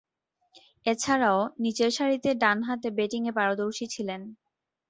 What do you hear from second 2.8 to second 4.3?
ব্যাটিংয়ে পারদর্শী ছিলেন।